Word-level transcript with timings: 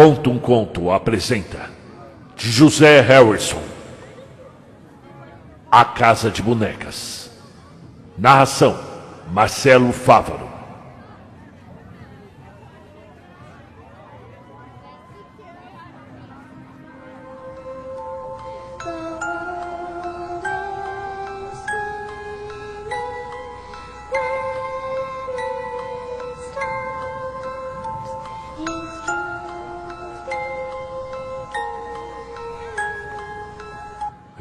Conta 0.00 0.30
um 0.30 0.38
Conto 0.38 0.90
apresenta 0.90 1.68
de 2.34 2.50
José 2.50 3.02
Harrison 3.02 3.60
A 5.70 5.84
Casa 5.84 6.30
de 6.30 6.40
Bonecas. 6.40 7.30
Narração 8.16 8.80
Marcelo 9.30 9.92
Fávaro. 9.92 10.49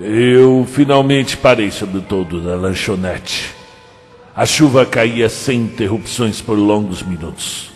Eu 0.02 0.66
finalmente 0.66 1.35
parei 1.35 1.70
sobre 1.71 1.98
o 1.98 2.02
todo 2.02 2.40
da 2.40 2.55
lanchonete. 2.55 3.53
A 4.34 4.45
chuva 4.45 4.85
caía 4.85 5.27
sem 5.27 5.59
interrupções 5.59 6.40
por 6.40 6.57
longos 6.57 7.03
minutos. 7.03 7.70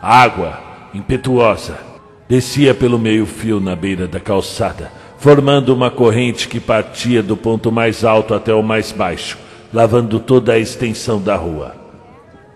A 0.00 0.22
água, 0.22 0.58
impetuosa, 0.94 1.78
descia 2.26 2.74
pelo 2.74 2.98
meio-fio 2.98 3.60
na 3.60 3.76
beira 3.76 4.08
da 4.08 4.18
calçada, 4.18 4.90
formando 5.18 5.74
uma 5.74 5.90
corrente 5.90 6.48
que 6.48 6.58
partia 6.58 7.22
do 7.22 7.36
ponto 7.36 7.70
mais 7.70 8.02
alto 8.02 8.32
até 8.32 8.54
o 8.54 8.62
mais 8.62 8.90
baixo, 8.90 9.36
lavando 9.70 10.18
toda 10.18 10.54
a 10.54 10.58
extensão 10.58 11.20
da 11.20 11.36
rua. 11.36 11.76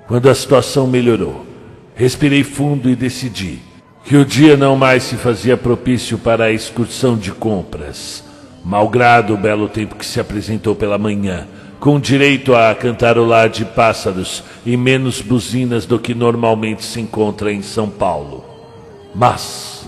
Quando 0.08 0.30
a 0.30 0.34
situação 0.34 0.86
melhorou, 0.86 1.44
respirei 1.94 2.42
fundo 2.42 2.88
e 2.88 2.96
decidi 2.96 3.58
que 4.06 4.16
o 4.16 4.24
dia 4.24 4.56
não 4.56 4.74
mais 4.74 5.02
se 5.02 5.16
fazia 5.16 5.54
propício 5.54 6.16
para 6.16 6.44
a 6.44 6.50
excursão 6.50 7.14
de 7.14 7.30
compras 7.30 8.31
malgrado 8.64 9.34
o 9.34 9.36
belo 9.36 9.68
tempo 9.68 9.96
que 9.96 10.06
se 10.06 10.20
apresentou 10.20 10.74
pela 10.74 10.98
manhã, 10.98 11.46
com 11.80 11.98
direito 11.98 12.54
a 12.54 12.74
cantarolar 12.74 13.48
de 13.48 13.64
pássaros 13.64 14.44
e 14.64 14.76
menos 14.76 15.20
buzinas 15.20 15.84
do 15.84 15.98
que 15.98 16.14
normalmente 16.14 16.84
se 16.84 17.00
encontra 17.00 17.52
em 17.52 17.60
São 17.60 17.88
Paulo. 17.88 18.44
Mas, 19.12 19.84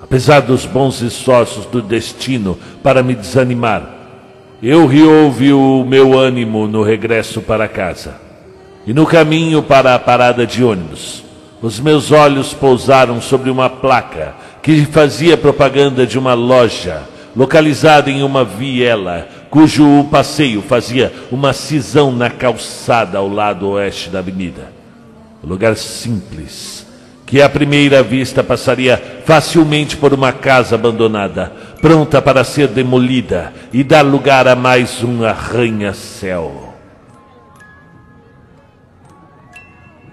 apesar 0.00 0.40
dos 0.40 0.64
bons 0.64 1.02
esforços 1.02 1.66
do 1.66 1.82
destino 1.82 2.58
para 2.82 3.02
me 3.02 3.14
desanimar, 3.14 3.94
eu 4.62 4.86
reouvi 4.86 5.52
o 5.52 5.84
meu 5.84 6.18
ânimo 6.18 6.66
no 6.66 6.82
regresso 6.82 7.42
para 7.42 7.68
casa. 7.68 8.16
E 8.86 8.94
no 8.94 9.04
caminho 9.04 9.62
para 9.62 9.94
a 9.94 9.98
parada 9.98 10.46
de 10.46 10.64
ônibus, 10.64 11.22
os 11.60 11.78
meus 11.78 12.12
olhos 12.12 12.54
pousaram 12.54 13.20
sobre 13.20 13.50
uma 13.50 13.68
placa 13.68 14.34
que 14.62 14.86
fazia 14.86 15.36
propaganda 15.36 16.06
de 16.06 16.18
uma 16.18 16.32
loja 16.32 17.02
localizada 17.36 18.10
em 18.10 18.22
uma 18.22 18.44
viela, 18.44 19.28
cujo 19.50 20.04
passeio 20.10 20.62
fazia 20.62 21.12
uma 21.30 21.52
cisão 21.52 22.10
na 22.10 22.30
calçada 22.30 23.18
ao 23.18 23.28
lado 23.28 23.68
oeste 23.68 24.08
da 24.08 24.20
avenida. 24.20 24.72
Um 25.44 25.48
lugar 25.48 25.76
simples, 25.76 26.86
que 27.26 27.42
à 27.42 27.48
primeira 27.48 28.02
vista 28.02 28.42
passaria 28.42 29.20
facilmente 29.26 29.96
por 29.98 30.14
uma 30.14 30.32
casa 30.32 30.76
abandonada, 30.76 31.52
pronta 31.82 32.22
para 32.22 32.42
ser 32.42 32.68
demolida 32.68 33.52
e 33.70 33.84
dar 33.84 34.02
lugar 34.02 34.48
a 34.48 34.56
mais 34.56 35.04
um 35.04 35.22
arranha-céu. 35.22 36.74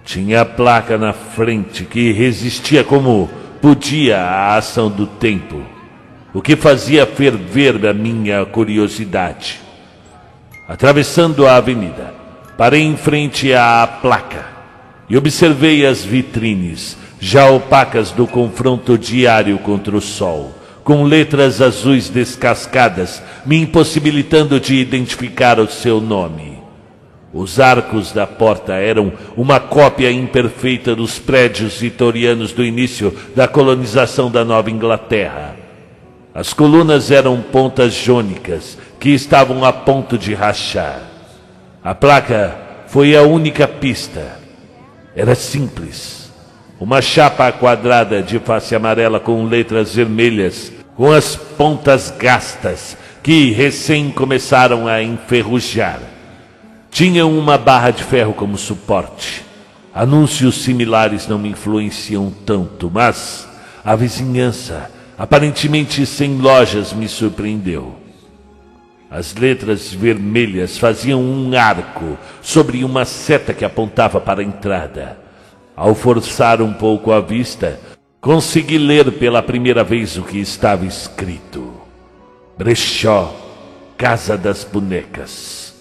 Tinha 0.04 0.42
a 0.42 0.46
placa 0.46 0.98
na 0.98 1.14
frente 1.14 1.86
que 1.86 2.12
resistia 2.12 2.84
como 2.84 3.30
podia 3.62 4.20
à 4.20 4.58
ação 4.58 4.90
do 4.90 5.08
tempo 5.08 5.73
o 6.34 6.42
que 6.42 6.56
fazia 6.56 7.06
ferver 7.06 7.86
a 7.86 7.94
minha 7.94 8.44
curiosidade. 8.46 9.62
Atravessando 10.68 11.46
a 11.46 11.58
avenida, 11.58 12.14
parei 12.58 12.82
em 12.82 12.98
frente 12.98 13.54
à 13.54 13.88
placa 14.02 14.46
e 15.08 15.16
observei 15.16 15.86
as 15.86 16.04
vitrines, 16.04 16.98
já 17.20 17.50
opacas 17.50 18.12
do 18.12 18.26
confronto 18.26 18.98
diário 18.98 19.60
contra 19.60 19.96
o 19.96 20.02
sol, 20.02 20.52
com 20.84 21.04
letras 21.04 21.62
azuis 21.62 22.10
descascadas, 22.10 23.22
me 23.46 23.62
impossibilitando 23.62 24.60
de 24.60 24.76
identificar 24.76 25.60
o 25.60 25.68
seu 25.68 26.02
nome. 26.02 26.58
Os 27.32 27.60
arcos 27.60 28.12
da 28.12 28.28
porta 28.28 28.74
eram 28.74 29.12
uma 29.36 29.60
cópia 29.60 30.12
imperfeita 30.12 30.96
dos 30.96 31.20
prédios 31.20 31.80
vitorianos 31.80 32.52
do 32.52 32.64
início 32.64 33.16
da 33.36 33.48
colonização 33.48 34.30
da 34.30 34.46
Nova 34.46 34.70
Inglaterra 34.70 35.63
as 36.34 36.52
colunas 36.52 37.12
eram 37.12 37.42
pontas 37.42 37.94
jônicas 37.94 38.78
que 39.00 39.10
estavam 39.10 39.64
a 39.64 39.72
ponto 39.72 40.18
de 40.18 40.34
rachar. 40.34 41.00
A 41.84 41.94
placa 41.94 42.58
foi 42.88 43.16
a 43.16 43.22
única 43.22 43.68
pista. 43.68 44.40
Era 45.16 45.36
simples. 45.36 46.32
Uma 46.80 47.02
chapa 47.02 47.52
quadrada 47.52 48.24
de 48.24 48.40
face 48.40 48.74
amarela 48.74 49.20
com 49.20 49.46
letras 49.46 49.94
vermelhas, 49.94 50.72
com 50.96 51.12
as 51.12 51.36
pontas 51.36 52.12
gastas 52.18 52.98
que 53.22 53.52
recém 53.52 54.10
começaram 54.10 54.88
a 54.88 55.04
enferrujar. 55.04 56.00
Tinha 56.90 57.28
uma 57.28 57.58
barra 57.58 57.92
de 57.92 58.04
ferro 58.04 58.34
como 58.34 58.58
suporte. 58.58 59.46
Anúncios 59.94 60.64
similares 60.64 61.28
não 61.28 61.38
me 61.38 61.50
influenciam 61.50 62.34
tanto, 62.46 62.90
mas 62.92 63.48
a 63.86 63.96
vizinhança 63.96 64.90
aparentemente 65.18 66.06
sem 66.06 66.38
lojas, 66.38 66.94
me 66.94 67.08
surpreendeu. 67.08 67.96
As 69.10 69.36
letras 69.36 69.94
vermelhas 69.94 70.78
faziam 70.78 71.22
um 71.22 71.56
arco 71.56 72.18
sobre 72.42 72.84
uma 72.84 73.06
seta 73.06 73.54
que 73.54 73.64
apontava 73.64 74.20
para 74.20 74.42
a 74.42 74.44
entrada. 74.44 75.20
Ao 75.76 75.94
forçar 75.94 76.62
um 76.62 76.74
pouco 76.74 77.12
a 77.12 77.20
vista, 77.20 77.80
consegui 78.20 78.78
ler 78.78 79.12
pela 79.12 79.44
primeira 79.44 79.84
vez 79.84 80.18
o 80.18 80.24
que 80.24 80.40
estava 80.40 80.86
escrito: 80.86 81.74
Brechó, 82.58 83.36
Casa 83.98 84.38
das 84.38 84.64
Bonecas. 84.64 85.74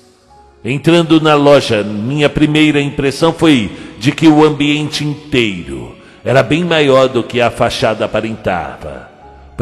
Entrando 0.65 1.21
na 1.21 1.35
loja, 1.35 1.83
minha 1.83 2.29
primeira 2.29 2.81
impressão 2.81 3.33
foi 3.33 3.71
de 3.99 4.13
que 4.13 4.29
o 4.29 4.45
ambiente 4.45 5.05
inteiro 5.05 5.97
era 6.25 6.43
bem 6.43 6.65
maior 6.65 7.09
do 7.09 7.23
que 7.23 7.41
a 7.41 7.51
fachada 7.51 8.05
aparentava. 8.05 9.12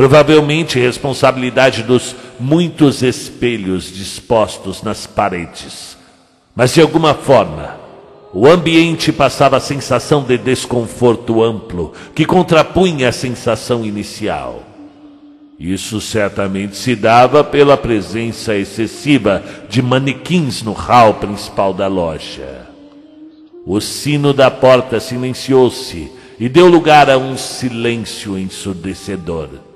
Provavelmente 0.00 0.81
responsabilidade 0.81 1.83
dos 1.83 2.16
muitos 2.38 3.03
espelhos 3.03 3.93
dispostos 3.93 4.83
nas 4.83 5.06
paredes. 5.06 5.94
Mas 6.56 6.72
de 6.72 6.81
alguma 6.81 7.12
forma, 7.12 7.78
o 8.33 8.47
ambiente 8.47 9.12
passava 9.12 9.59
a 9.59 9.61
sensação 9.61 10.22
de 10.22 10.38
desconforto 10.38 11.43
amplo 11.43 11.93
que 12.15 12.25
contrapunha 12.25 13.11
a 13.11 13.12
sensação 13.12 13.84
inicial. 13.84 14.62
Isso 15.59 16.00
certamente 16.00 16.78
se 16.78 16.97
dava 16.97 17.44
pela 17.44 17.77
presença 17.77 18.56
excessiva 18.56 19.44
de 19.69 19.82
manequins 19.82 20.62
no 20.62 20.72
hall 20.72 21.12
principal 21.12 21.75
da 21.75 21.88
loja. 21.88 22.67
O 23.67 23.78
sino 23.82 24.32
da 24.32 24.50
porta 24.50 24.99
silenciou-se 24.99 26.11
e 26.38 26.49
deu 26.49 26.69
lugar 26.69 27.11
a 27.11 27.19
um 27.19 27.37
silêncio 27.37 28.38
ensurdecedor 28.38 29.69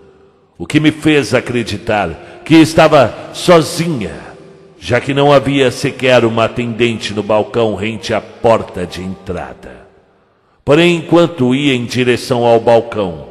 o 0.56 0.66
que 0.66 0.78
me 0.78 0.90
fez 0.90 1.34
acreditar 1.34 2.42
que 2.44 2.54
estava 2.54 3.30
sozinha, 3.32 4.14
já 4.78 5.00
que 5.00 5.14
não 5.14 5.32
havia 5.32 5.70
sequer 5.70 6.24
uma 6.24 6.44
atendente 6.44 7.12
no 7.12 7.22
balcão 7.22 7.74
rente 7.74 8.14
à 8.14 8.20
porta 8.20 8.86
de 8.86 9.00
entrada. 9.02 9.84
Porém, 10.64 10.96
enquanto 10.96 11.54
ia 11.54 11.74
em 11.74 11.84
direção 11.84 12.44
ao 12.44 12.60
balcão, 12.60 13.26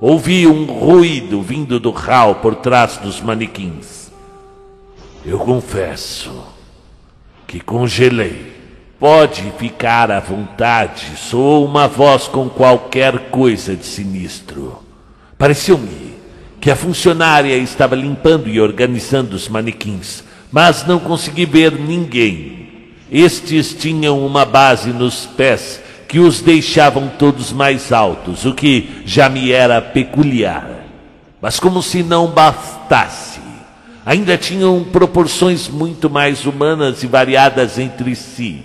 ouvi 0.00 0.46
um 0.46 0.64
ruído 0.64 1.42
vindo 1.42 1.78
do 1.78 1.90
hall 1.90 2.36
por 2.36 2.56
trás 2.56 2.96
dos 2.96 3.20
manequins. 3.20 4.10
Eu 5.24 5.38
confesso 5.38 6.32
que 7.46 7.60
congelei. 7.60 8.56
Pode 8.98 9.52
ficar 9.58 10.10
à 10.10 10.18
vontade, 10.18 11.16
sou 11.16 11.64
uma 11.64 11.86
voz 11.86 12.26
com 12.26 12.48
qualquer 12.48 13.30
coisa 13.30 13.76
de 13.76 13.86
sinistro. 13.86 14.78
Pareceu-me 15.36 16.17
que 16.60 16.70
a 16.70 16.76
funcionária 16.76 17.56
estava 17.56 17.94
limpando 17.94 18.48
e 18.48 18.60
organizando 18.60 19.36
os 19.36 19.48
manequins, 19.48 20.24
mas 20.50 20.86
não 20.86 20.98
consegui 20.98 21.46
ver 21.46 21.72
ninguém. 21.72 22.68
Estes 23.10 23.74
tinham 23.74 24.24
uma 24.24 24.44
base 24.44 24.90
nos 24.90 25.26
pés 25.26 25.80
que 26.08 26.18
os 26.18 26.40
deixavam 26.40 27.08
todos 27.18 27.52
mais 27.52 27.92
altos, 27.92 28.44
o 28.44 28.54
que 28.54 29.02
já 29.04 29.28
me 29.28 29.52
era 29.52 29.80
peculiar. 29.80 30.68
Mas 31.40 31.60
como 31.60 31.82
se 31.82 32.02
não 32.02 32.28
bastasse, 32.28 33.40
ainda 34.04 34.36
tinham 34.36 34.82
proporções 34.84 35.68
muito 35.68 36.10
mais 36.10 36.46
humanas 36.46 37.02
e 37.02 37.06
variadas 37.06 37.78
entre 37.78 38.16
si. 38.16 38.64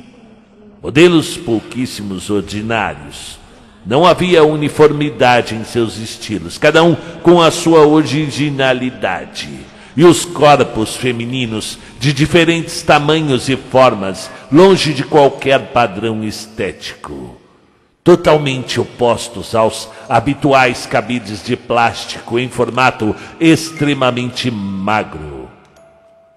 Modelos 0.81 1.37
pouquíssimos 1.37 2.29
ordinários 2.29 3.42
Não 3.85 4.05
havia 4.05 4.45
uniformidade 4.45 5.55
em 5.55 5.65
seus 5.65 5.97
estilos, 5.97 6.57
cada 6.57 6.81
um 6.83 6.95
com 7.21 7.41
a 7.41 7.51
sua 7.51 7.85
originalidade. 7.85 9.49
E 9.95 10.05
os 10.05 10.25
corpos 10.25 10.95
femininos, 10.95 11.77
de 11.99 12.13
diferentes 12.13 12.81
tamanhos 12.81 13.49
e 13.49 13.57
formas, 13.57 14.31
longe 14.51 14.93
de 14.93 15.03
qualquer 15.03 15.67
padrão 15.67 16.23
estético. 16.23 17.35
Totalmente 18.03 18.79
opostos 18.79 19.53
aos 19.53 19.89
habituais 20.09 20.85
cabides 20.85 21.43
de 21.43 21.55
plástico 21.55 22.39
em 22.39 22.49
formato 22.49 23.15
extremamente 23.39 24.49
magro. 24.49 25.49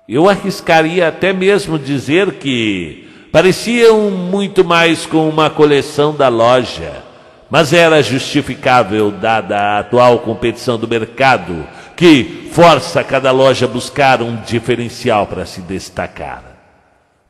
Eu 0.08 0.28
arriscaria 0.28 1.08
até 1.08 1.32
mesmo 1.32 1.78
dizer 1.78 2.34
que 2.34 3.08
pareciam 3.32 4.10
muito 4.10 4.64
mais 4.64 5.06
com 5.06 5.28
uma 5.28 5.48
coleção 5.48 6.14
da 6.14 6.28
loja 6.28 7.05
mas 7.50 7.72
era 7.72 8.02
justificável 8.02 9.10
dada 9.10 9.56
a 9.56 9.78
atual 9.78 10.20
competição 10.20 10.78
do 10.78 10.88
mercado, 10.88 11.66
que 11.96 12.48
força 12.52 13.02
cada 13.04 13.30
loja 13.30 13.66
a 13.66 13.68
buscar 13.68 14.20
um 14.20 14.36
diferencial 14.42 15.26
para 15.26 15.46
se 15.46 15.60
destacar. 15.60 16.42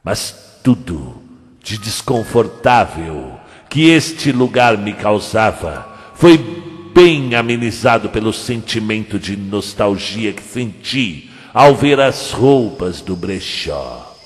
Mas 0.03 0.59
tudo 0.63 1.23
de 1.63 1.79
desconfortável 1.79 3.33
que 3.69 3.91
este 3.91 4.33
lugar 4.33 4.79
me 4.79 4.93
causava 4.93 5.87
foi 6.15 6.39
bem 6.95 7.35
amenizado 7.35 8.09
pelo 8.09 8.33
sentimento 8.33 9.19
de 9.19 9.37
nostalgia 9.37 10.33
que 10.33 10.43
senti 10.43 11.31
ao 11.53 11.75
ver 11.75 12.01
as 12.01 12.31
roupas 12.31 13.01
do 13.01 13.15
brechó. 13.15 14.17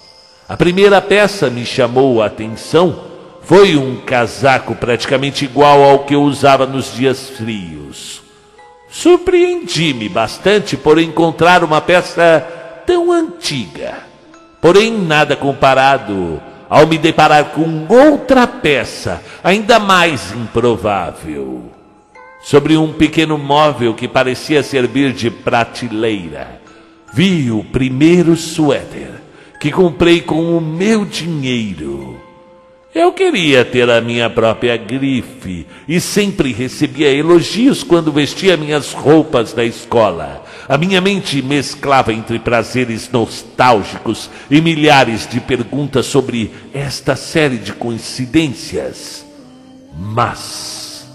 A 0.49 0.57
primeira 0.57 1.01
peça 1.01 1.51
me 1.51 1.65
chamou 1.65 2.23
a 2.23 2.27
atenção 2.27 3.10
foi 3.51 3.77
um 3.77 3.97
casaco 3.97 4.77
praticamente 4.77 5.45
igual 5.45 5.83
ao 5.83 6.05
que 6.05 6.15
eu 6.15 6.23
usava 6.23 6.69
nos 6.69 6.95
dias 6.95 7.31
frios. 7.31 8.23
Surpreendi-me 8.89 10.09
bastante 10.09 10.77
por 10.77 11.01
encontrar 11.01 11.65
uma 11.65 11.81
peça 11.81 12.47
tão 12.87 13.11
antiga. 13.11 14.05
Porém, 14.61 14.97
nada 14.97 15.35
comparado 15.35 16.41
ao 16.69 16.87
me 16.87 16.97
deparar 16.97 17.47
com 17.47 17.89
outra 17.89 18.47
peça, 18.47 19.21
ainda 19.43 19.81
mais 19.81 20.31
improvável. 20.31 21.73
Sobre 22.41 22.77
um 22.77 22.93
pequeno 22.93 23.37
móvel 23.37 23.95
que 23.95 24.07
parecia 24.07 24.63
servir 24.63 25.13
de 25.13 25.29
prateleira, 25.29 26.61
vi 27.13 27.51
o 27.51 27.65
primeiro 27.65 28.37
suéter 28.37 29.11
que 29.59 29.73
comprei 29.73 30.21
com 30.21 30.57
o 30.57 30.61
meu 30.61 31.05
dinheiro. 31.05 32.20
Eu 32.93 33.13
queria 33.13 33.65
ter 33.65 33.89
a 33.89 34.01
minha 34.01 34.29
própria 34.29 34.77
grife 34.77 35.65
e 35.87 36.01
sempre 36.01 36.53
recebia 36.53 37.09
elogios 37.09 37.85
quando 37.85 38.11
vestia 38.11 38.57
minhas 38.57 38.93
roupas 38.93 39.53
da 39.53 39.65
escola. 39.65 40.45
A 40.69 40.77
minha 40.77 41.01
mente 41.01 41.41
mesclava 41.41 42.13
entre 42.13 42.41
prazeres 42.41 43.09
nostálgicos 43.09 44.29
e 44.51 44.61
milhares 44.61 45.29
de 45.29 45.39
perguntas 45.39 46.07
sobre 46.07 46.51
esta 46.75 47.15
série 47.15 47.59
de 47.59 47.73
coincidências. 47.73 49.25
Mas, 49.97 51.07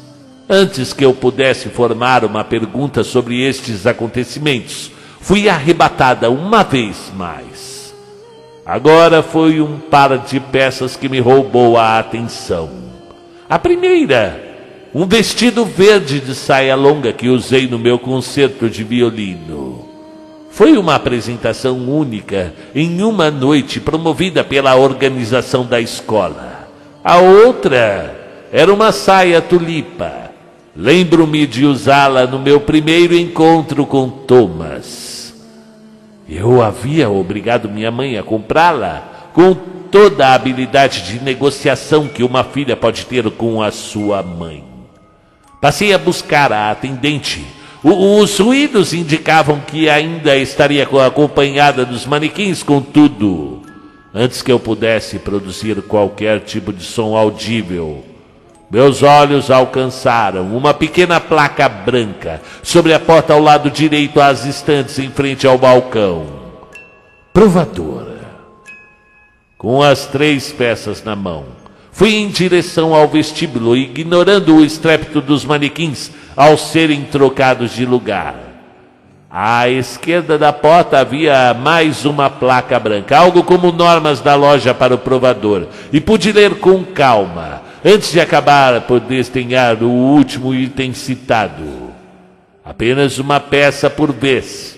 antes 0.48 0.94
que 0.94 1.04
eu 1.04 1.14
pudesse 1.14 1.68
formar 1.68 2.24
uma 2.24 2.46
pergunta 2.46 3.04
sobre 3.04 3.42
estes 3.42 3.86
acontecimentos, 3.86 4.92
fui 5.20 5.50
arrebatada 5.50 6.30
uma 6.30 6.64
vez 6.64 7.12
mais 7.14 7.75
Agora 8.66 9.22
foi 9.22 9.62
um 9.62 9.78
par 9.78 10.18
de 10.18 10.40
peças 10.40 10.96
que 10.96 11.08
me 11.08 11.20
roubou 11.20 11.78
a 11.78 12.00
atenção. 12.00 12.72
A 13.48 13.60
primeira, 13.60 14.44
um 14.92 15.06
vestido 15.06 15.64
verde 15.64 16.20
de 16.20 16.34
saia 16.34 16.76
longa 16.76 17.14
que 17.14 17.30
usei 17.30 17.68
no 17.68 17.78
meu 17.78 18.00
concerto 18.00 18.68
de 18.68 18.84
violino. 18.84 19.88
Foi 20.50 20.78
uma 20.80 20.96
apresentação 20.96 21.78
única 21.78 22.56
em 22.74 23.04
uma 23.04 23.30
noite 23.30 23.80
promovida 23.80 24.44
pela 24.44 24.76
organização 24.76 25.64
da 25.64 25.80
escola. 25.80 26.68
A 27.04 27.18
outra 27.20 28.16
era 28.52 28.74
uma 28.74 28.92
saia 28.92 29.44
tulipa. 29.44 30.32
Lembro-me 30.76 31.46
de 31.46 31.66
usá-la 31.66 32.26
no 32.26 32.40
meu 32.40 32.60
primeiro 32.60 33.16
encontro 33.16 33.86
com 33.86 34.10
Thomas. 34.10 35.15
Eu 36.28 36.62
havia 36.62 37.10
obrigado 37.10 37.70
minha 37.70 37.92
mãe 37.92 38.18
a 38.18 38.24
comprá-la 38.24 39.30
com 39.34 39.54
toda 39.92 40.28
a 40.28 40.34
habilidade 40.34 41.04
de 41.04 41.24
negociação 41.24 42.08
que 42.08 42.24
uma 42.24 42.44
filha 42.44 42.76
pode 42.76 43.06
ter 43.06 43.30
com 43.32 43.62
a 43.62 43.72
sua 43.72 44.24
mãe. 44.24 44.64
Passei 45.62 45.94
a 45.94 45.98
buscar 45.98 46.52
a 46.52 46.72
atendente. 46.72 47.46
O, 47.84 48.20
os 48.20 48.40
ruídos 48.40 48.94
indicavam 48.94 49.60
que 49.60 49.88
ainda 49.88 50.36
estaria 50.36 50.88
acompanhada 51.06 51.86
dos 51.86 52.06
manequins, 52.06 52.64
contudo, 52.64 53.62
antes 54.14 54.42
que 54.42 54.52
eu 54.52 54.60
pudesse 54.60 55.20
produzir 55.20 55.82
qualquer 55.84 56.40
tipo 56.40 56.74
de 56.74 56.84
som 56.84 57.16
audível, 57.16 58.04
meus 58.76 59.04
olhos 59.04 59.50
alcançaram 59.50 60.54
uma 60.54 60.74
pequena 60.74 61.18
placa 61.18 61.70
branca 61.70 62.42
sobre 62.62 62.94
a 62.94 63.00
porta 63.00 63.32
ao 63.32 63.40
lado 63.40 63.72
direito 63.72 64.20
às 64.20 64.44
estantes 64.44 65.00
em 65.00 65.10
frente 65.10 65.48
ao 65.48 65.58
balcão. 65.58 66.26
Provadora. 67.32 68.20
Com 69.58 69.82
as 69.82 70.08
três 70.08 70.52
peças 70.52 71.02
na 71.06 71.16
mão, 71.16 71.46
fui 71.90 72.16
em 72.16 72.28
direção 72.28 72.94
ao 72.94 73.08
vestíbulo, 73.08 73.78
ignorando 73.78 74.58
o 74.58 74.66
estrépito 74.66 75.22
dos 75.22 75.46
manequins 75.46 76.12
ao 76.36 76.58
serem 76.58 77.04
trocados 77.04 77.72
de 77.72 77.86
lugar. 77.86 78.36
À 79.32 79.70
esquerda 79.70 80.38
da 80.38 80.52
porta 80.52 81.00
havia 81.00 81.54
mais 81.54 82.04
uma 82.04 82.30
placa 82.30 82.78
branca, 82.78 83.18
algo 83.18 83.42
como 83.42 83.72
normas 83.72 84.20
da 84.20 84.36
loja 84.36 84.74
para 84.74 84.94
o 84.94 84.98
provador, 84.98 85.68
e 85.94 86.02
pude 86.02 86.34
ler 86.34 86.56
com 86.56 86.84
calma 86.84 87.64
antes 87.88 88.12
de 88.12 88.20
acabar 88.20 88.82
por 88.82 89.00
desdenhar 89.00 89.84
o 89.84 89.90
último 89.90 90.56
item 90.56 90.92
citado. 90.92 91.94
Apenas 92.64 93.20
uma 93.20 93.40
peça 93.40 93.92
por 93.92 94.12
vez. 94.12 94.76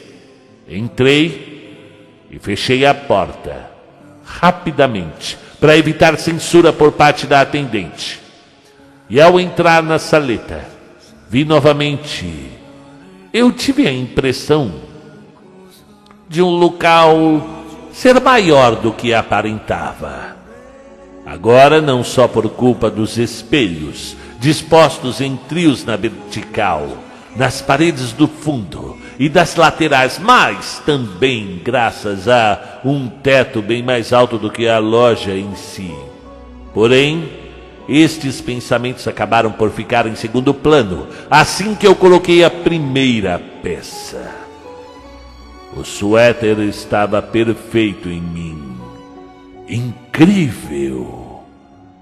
Entrei 0.68 2.28
e 2.30 2.38
fechei 2.38 2.86
a 2.86 2.94
porta 2.94 3.72
rapidamente 4.26 5.38
para 5.58 5.78
evitar 5.78 6.18
censura 6.18 6.74
por 6.74 6.92
parte 6.92 7.26
da 7.26 7.40
atendente. 7.40 8.20
E 9.10 9.22
ao 9.22 9.40
entrar 9.40 9.82
na 9.82 9.98
saleta, 9.98 10.66
vi 11.30 11.46
novamente. 11.46 12.52
Eu 13.32 13.54
tive 13.54 13.88
a 13.88 13.92
impressão 13.92 14.74
de 16.28 16.42
um 16.42 16.50
local 16.50 17.16
ser 17.94 18.20
maior 18.20 18.76
do 18.76 18.92
que 18.92 19.14
aparentava. 19.14 20.37
Agora, 21.28 21.82
não 21.82 22.06
só 22.06 22.26
por 22.26 22.50
culpa 22.52 22.90
dos 22.90 23.18
espelhos, 23.18 24.16
dispostos 24.40 25.20
em 25.20 25.36
trios 25.36 25.84
na 25.84 25.98
vertical, 25.98 26.88
nas 27.36 27.62
paredes 27.62 28.14
do 28.14 28.30
fundo 28.30 28.96
e 29.20 29.28
das 29.28 29.58
laterais, 29.58 30.18
mas 30.24 30.82
também 30.86 31.60
graças 31.62 32.30
a 32.30 32.80
um 32.86 33.10
teto 33.10 33.62
bem 33.62 33.84
mais 33.84 34.14
alto 34.14 34.38
do 34.38 34.50
que 34.50 34.70
a 34.70 34.80
loja 34.80 35.34
em 35.34 35.54
si. 35.54 35.94
Porém, 36.74 37.30
estes 37.90 38.40
pensamentos 38.40 39.06
acabaram 39.06 39.52
por 39.52 39.70
ficar 39.72 40.08
em 40.08 40.16
segundo 40.16 40.54
plano 40.54 41.10
assim 41.30 41.76
que 41.76 41.86
eu 41.86 41.94
coloquei 41.94 42.42
a 42.42 42.50
primeira 42.50 43.38
peça. 43.62 44.34
O 45.76 45.84
suéter 45.84 46.58
estava 46.60 47.22
perfeito 47.22 48.08
em 48.08 48.22
mim 48.22 48.67
incrível. 49.68 51.42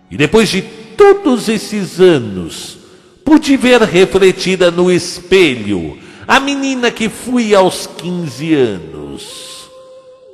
E 0.10 0.18
depois 0.18 0.50
de 0.50 0.62
todos 0.62 1.50
esses 1.50 2.00
anos, 2.00 2.78
pude 3.24 3.58
ver 3.58 3.82
refletida 3.82 4.72
no 4.72 4.92
espelho 4.92 5.98
a 6.28 6.40
menina 6.40 6.90
que 6.90 7.08
fui 7.08 7.54
aos 7.54 7.86
15 7.86 8.56
anos, 8.56 9.70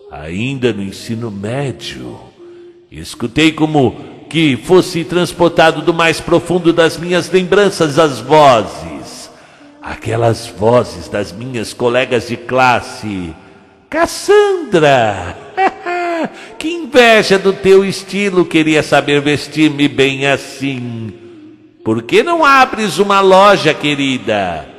ainda 0.09 0.71
no 0.71 0.81
ensino 0.81 1.29
médio. 1.29 2.19
Escutei 2.89 3.51
como 3.51 3.95
que 4.29 4.55
fosse 4.55 5.03
transportado 5.03 5.81
do 5.81 5.93
mais 5.93 6.21
profundo 6.21 6.71
das 6.71 6.97
minhas 6.97 7.29
lembranças 7.29 7.99
as 7.99 8.19
vozes, 8.19 9.29
aquelas 9.81 10.47
vozes 10.47 11.09
das 11.09 11.33
minhas 11.33 11.73
colegas 11.73 12.29
de 12.29 12.37
classe. 12.37 13.33
Cassandra! 13.89 15.50
Que 16.61 16.71
inveja 16.71 17.39
do 17.39 17.51
teu 17.51 17.83
estilo, 17.83 18.45
queria 18.45 18.83
saber 18.83 19.19
vestir-me 19.19 19.87
bem 19.87 20.27
assim. 20.27 21.11
Por 21.83 22.03
que 22.03 22.21
não 22.21 22.45
abres 22.45 22.99
uma 22.99 23.19
loja, 23.19 23.73
querida? 23.73 24.69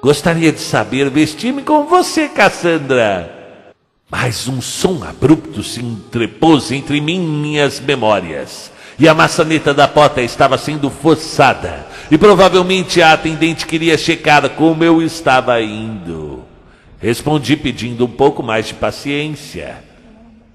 Gostaria 0.00 0.52
de 0.52 0.60
saber 0.60 1.10
vestir-me 1.10 1.62
como 1.62 1.88
você, 1.88 2.28
Cassandra. 2.28 3.64
Mas 4.08 4.46
um 4.46 4.62
som 4.62 5.02
abrupto 5.02 5.60
se 5.64 5.80
entrepôs 5.80 6.70
entre 6.70 7.00
mim 7.00 7.24
e 7.24 7.26
minhas 7.26 7.80
memórias. 7.80 8.70
E 8.96 9.08
a 9.08 9.12
maçaneta 9.12 9.74
da 9.74 9.88
porta 9.88 10.22
estava 10.22 10.56
sendo 10.56 10.88
forçada. 10.88 11.84
e 12.12 12.16
provavelmente 12.16 13.02
a 13.02 13.14
atendente 13.14 13.66
queria 13.66 13.98
checar 13.98 14.48
como 14.50 14.84
eu 14.84 15.02
estava 15.02 15.60
indo. 15.60 16.44
Respondi 17.00 17.56
pedindo 17.56 18.04
um 18.04 18.10
pouco 18.10 18.40
mais 18.40 18.68
de 18.68 18.74
paciência. 18.74 19.87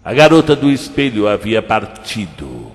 A 0.05 0.13
garota 0.13 0.53
do 0.53 0.69
espelho 0.69 1.29
havia 1.29 1.61
partido. 1.61 2.73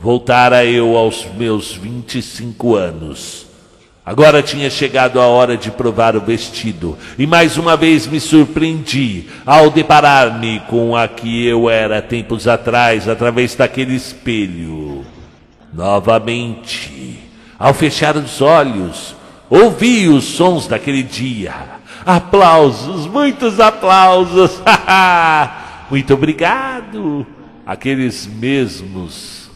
Voltara 0.00 0.64
eu 0.64 0.96
aos 0.96 1.26
meus 1.36 1.74
25 1.74 2.74
anos. 2.74 3.46
Agora 4.04 4.42
tinha 4.42 4.70
chegado 4.70 5.20
a 5.20 5.26
hora 5.26 5.58
de 5.58 5.70
provar 5.70 6.16
o 6.16 6.22
vestido, 6.22 6.96
e 7.18 7.26
mais 7.26 7.58
uma 7.58 7.76
vez 7.76 8.06
me 8.06 8.18
surpreendi 8.18 9.26
ao 9.44 9.70
deparar-me 9.70 10.60
com 10.60 10.96
a 10.96 11.06
que 11.06 11.46
eu 11.46 11.68
era 11.68 12.00
tempos 12.00 12.48
atrás 12.48 13.08
através 13.10 13.54
daquele 13.54 13.94
espelho. 13.94 15.04
Novamente, 15.70 17.18
ao 17.58 17.74
fechar 17.74 18.16
os 18.16 18.40
olhos, 18.40 19.14
ouvi 19.50 20.08
os 20.08 20.24
sons 20.24 20.66
daquele 20.66 21.02
dia. 21.02 21.54
Aplausos, 22.06 23.06
muitos 23.06 23.60
aplausos. 23.60 24.62
Muito 25.94 26.12
obrigado. 26.12 27.24
Aqueles 27.64 28.26
mesmos 28.26 29.48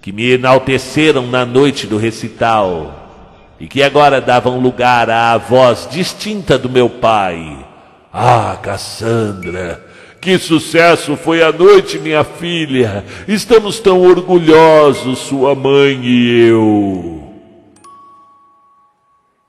que 0.00 0.12
me 0.12 0.30
enalteceram 0.30 1.26
na 1.26 1.44
noite 1.44 1.88
do 1.88 1.96
recital 1.96 3.26
e 3.58 3.66
que 3.66 3.82
agora 3.82 4.20
davam 4.20 4.60
lugar 4.60 5.10
à 5.10 5.36
voz 5.36 5.88
distinta 5.90 6.56
do 6.56 6.70
meu 6.70 6.88
pai. 6.88 7.66
Ah, 8.12 8.56
Cassandra, 8.62 9.84
que 10.20 10.38
sucesso 10.38 11.16
foi 11.16 11.42
a 11.42 11.50
noite, 11.50 11.98
minha 11.98 12.22
filha! 12.22 13.04
Estamos 13.26 13.80
tão 13.80 14.02
orgulhosos, 14.02 15.18
sua 15.18 15.52
mãe 15.52 16.00
e 16.00 16.46
eu. 16.46 17.34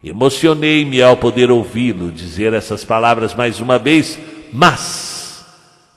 Emocionei-me 0.03 1.03
ao 1.03 1.15
poder 1.15 1.51
ouvi-lo 1.51 2.11
dizer 2.11 2.53
essas 2.53 2.83
palavras 2.83 3.35
mais 3.35 3.59
uma 3.59 3.77
vez, 3.77 4.17
mas. 4.51 5.14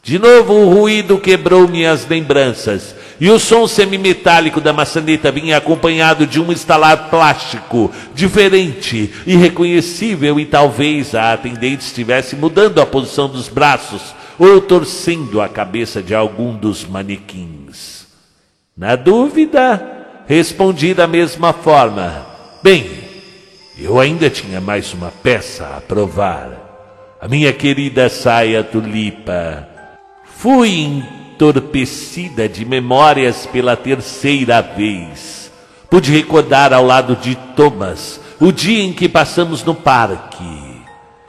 De 0.08 0.18
novo 0.18 0.54
o 0.54 0.70
ruído 0.70 1.18
quebrou 1.18 1.68
minhas 1.68 2.08
lembranças 2.08 2.94
e 3.20 3.28
o 3.28 3.38
som 3.38 3.66
semimetálico 3.66 4.58
da 4.58 4.72
maçaneta 4.72 5.30
vinha 5.30 5.58
acompanhado 5.58 6.26
de 6.26 6.40
um 6.40 6.50
estalar 6.50 7.10
plástico, 7.10 7.92
diferente, 8.14 9.12
irreconhecível, 9.26 10.40
e 10.40 10.46
talvez 10.46 11.14
a 11.14 11.34
atendente 11.34 11.84
estivesse 11.84 12.34
mudando 12.34 12.80
a 12.80 12.86
posição 12.86 13.28
dos 13.28 13.50
braços 13.50 14.00
ou 14.38 14.62
torcendo 14.62 15.42
a 15.42 15.48
cabeça 15.50 16.02
de 16.02 16.14
algum 16.14 16.56
dos 16.56 16.86
manequins. 16.86 18.06
Na 18.74 18.96
dúvida, 18.96 20.24
respondi 20.26 20.94
da 20.94 21.06
mesma 21.06 21.52
forma: 21.52 22.26
Bem, 22.62 22.86
eu 23.78 24.00
ainda 24.00 24.30
tinha 24.30 24.58
mais 24.58 24.94
uma 24.94 25.10
peça 25.22 25.66
a 25.76 25.82
provar. 25.82 27.18
A 27.20 27.28
minha 27.28 27.52
querida 27.52 28.08
saia 28.08 28.64
tulipa. 28.64 29.76
Fui 30.38 30.70
entorpecida 30.70 32.48
de 32.48 32.64
memórias 32.64 33.44
pela 33.44 33.74
terceira 33.74 34.60
vez. 34.60 35.50
Pude 35.90 36.12
recordar 36.12 36.72
ao 36.72 36.86
lado 36.86 37.16
de 37.16 37.34
Thomas 37.56 38.20
o 38.38 38.52
dia 38.52 38.84
em 38.84 38.92
que 38.92 39.08
passamos 39.08 39.64
no 39.64 39.74
parque. 39.74 40.80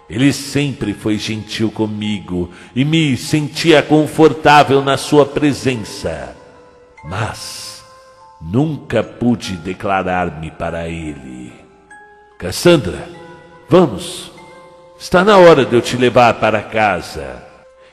Ele 0.08 0.32
sempre 0.32 0.94
foi 0.94 1.18
gentil 1.18 1.72
comigo 1.72 2.52
e 2.76 2.86
me 2.86 3.18
sentia 3.18 3.82
confortável 3.82 4.84
na 4.84 4.96
sua 4.96 5.26
presença. 5.26 6.36
Mas 7.04 7.84
nunca 8.40 9.02
pude 9.02 9.56
declarar-me 9.56 10.52
para 10.52 10.88
ele. 10.88 11.52
Cassandra, 12.38 13.10
vamos. 13.68 14.32
Está 15.00 15.24
na 15.24 15.40
hora 15.40 15.66
de 15.66 15.76
eu 15.76 15.82
te 15.82 15.98
levar 15.98 16.36
para 16.36 16.62
casa. 16.62 17.49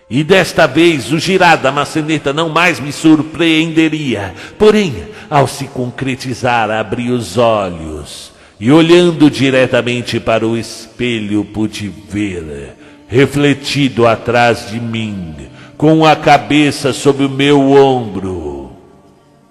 E 0.08 0.22
desta 0.22 0.66
vez 0.66 1.12
o 1.12 1.18
girar 1.18 1.58
da 1.58 1.72
maçaneta 1.72 2.32
não 2.32 2.48
mais 2.48 2.78
me 2.78 2.92
surpreenderia. 2.92 4.34
Porém, 4.56 4.94
ao 5.28 5.48
se 5.48 5.66
concretizar, 5.66 6.70
abri 6.70 7.10
os 7.10 7.36
olhos 7.36 8.32
e, 8.60 8.70
olhando 8.70 9.28
diretamente 9.28 10.20
para 10.20 10.46
o 10.46 10.56
espelho, 10.56 11.44
pude 11.44 11.88
ver, 11.88 12.76
refletido 13.08 14.06
atrás 14.06 14.70
de 14.70 14.78
mim, 14.78 15.34
com 15.76 16.06
a 16.06 16.14
cabeça 16.14 16.92
sobre 16.92 17.26
o 17.26 17.30
meu 17.30 17.72
ombro, 17.72 18.70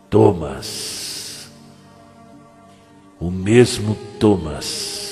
Thomas. 0.09 1.49
O 3.19 3.29
mesmo 3.29 3.95
Thomas 4.19 5.04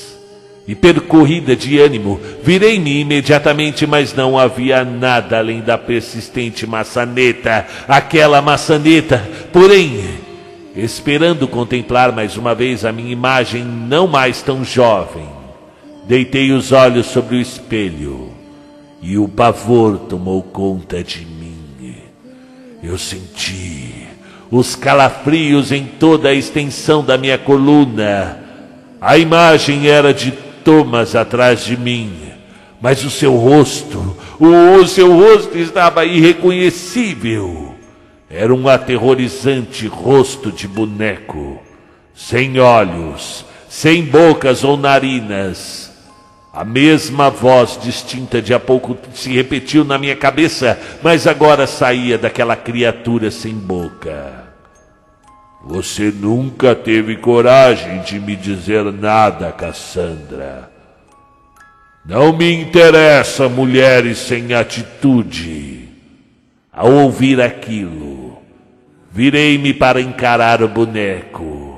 e 0.67 0.74
percorrida 0.74 1.55
de 1.55 1.77
ânimo, 1.77 2.20
virei-me 2.41 3.01
imediatamente, 3.01 3.86
mas 3.86 4.13
não 4.13 4.39
havia 4.39 4.86
nada 4.86 5.38
além 5.38 5.62
da 5.62 5.77
persistente 5.77 6.65
maçaneta, 6.65 7.67
aquela 7.88 8.41
maçaneta. 8.41 9.29
Porém, 9.51 10.00
esperando 10.75 11.48
contemplar 11.48 12.13
mais 12.13 12.38
uma 12.38 12.55
vez 12.55 12.86
a 12.86 12.91
minha 12.91 13.12
imagem 13.12 13.63
não 13.63 14.08
mais 14.08 14.41
tão 14.41 14.63
jovem, 14.63 15.27
deitei 16.08 16.51
os 16.51 16.72
olhos 16.72 17.08
sobre 17.08 17.36
o 17.36 17.41
espelho 17.41 18.32
e 19.01 19.17
o 19.17 19.27
pavor 19.27 19.98
tomou 19.98 20.41
conta 20.41 21.03
de 21.03 21.25
mim. 21.25 21.43
Eu 22.82 22.98
senti 22.98 24.08
os 24.51 24.75
calafrios 24.75 25.72
em 25.72 25.86
toda 25.86 26.29
a 26.29 26.34
extensão 26.34 27.03
da 27.03 27.17
minha 27.17 27.38
coluna. 27.38 28.39
A 29.00 29.17
imagem 29.17 29.88
era 29.88 30.13
de 30.13 30.32
Thomas 30.63 31.15
atrás 31.15 31.63
de 31.63 31.77
mim, 31.77 32.13
mas 32.82 33.03
o 33.03 33.10
seu 33.10 33.36
rosto, 33.36 34.15
o 34.39 34.86
seu 34.88 35.12
rosto 35.13 35.58
estava 35.58 36.05
irreconhecível. 36.05 37.75
Era 38.29 38.53
um 38.53 38.67
aterrorizante 38.67 39.88
rosto 39.88 40.51
de 40.51 40.67
boneco, 40.67 41.62
sem 42.15 42.60
olhos, 42.60 43.46
sem 43.70 44.03
bocas 44.03 44.63
ou 44.63 44.75
narinas. 44.75 45.91
A 46.51 46.63
mesma 46.63 47.29
voz 47.29 47.79
distinta 47.82 48.41
de 48.41 48.53
há 48.53 48.60
pouco 48.60 48.98
se 49.13 49.32
repetiu 49.34 49.84
na 49.84 49.98
minha 49.98 50.15
cabeça, 50.15 50.79
mas 51.01 51.25
agora 51.25 51.65
saía 51.65 52.17
daquela 52.17 52.55
criatura 52.55 53.32
sem 53.32 53.53
boca. 53.53 54.43
Você 55.65 56.12
nunca 56.12 56.75
teve 56.75 57.15
coragem 57.15 58.01
de 58.01 58.20
me 58.20 58.36
dizer 58.36 58.84
nada, 58.91 59.50
Cassandra. 59.53 60.70
Não 62.05 62.36
me 62.36 62.51
interessa 62.51 63.48
mulheres 63.48 64.17
sem 64.17 64.53
atitude. 64.53 65.88
Ao 66.70 66.91
ouvir 66.91 67.39
aquilo, 67.39 68.38
virei-me 69.10 69.74
para 69.74 70.01
encarar 70.01 70.62
o 70.62 70.67
boneco. 70.67 71.73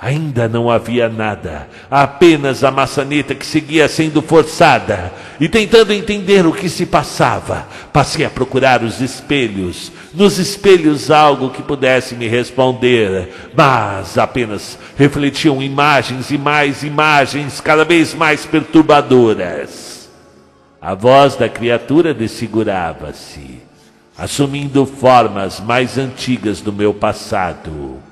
Ainda 0.00 0.48
não 0.48 0.68
havia 0.68 1.08
nada, 1.08 1.68
apenas 1.88 2.64
a 2.64 2.70
maçaneta 2.70 3.32
que 3.34 3.46
seguia 3.46 3.88
sendo 3.88 4.20
forçada. 4.20 5.12
E 5.40 5.48
tentando 5.48 5.92
entender 5.92 6.44
o 6.44 6.52
que 6.52 6.68
se 6.68 6.84
passava, 6.84 7.66
passei 7.92 8.24
a 8.24 8.30
procurar 8.30 8.82
os 8.82 9.00
espelhos. 9.00 9.92
Nos 10.12 10.38
espelhos, 10.38 11.12
algo 11.12 11.50
que 11.50 11.62
pudesse 11.62 12.16
me 12.16 12.26
responder, 12.26 13.32
mas 13.56 14.18
apenas 14.18 14.76
refletiam 14.96 15.62
imagens 15.62 16.30
e 16.30 16.36
mais 16.36 16.82
imagens, 16.82 17.60
cada 17.60 17.84
vez 17.84 18.14
mais 18.14 18.44
perturbadoras. 18.44 20.08
A 20.82 20.94
voz 20.94 21.36
da 21.36 21.48
criatura 21.48 22.12
desfigurava-se, 22.12 23.62
assumindo 24.18 24.84
formas 24.84 25.60
mais 25.60 25.96
antigas 25.96 26.60
do 26.60 26.72
meu 26.72 26.92
passado. 26.92 28.02